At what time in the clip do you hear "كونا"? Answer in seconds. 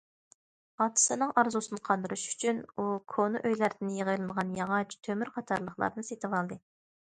3.15-3.43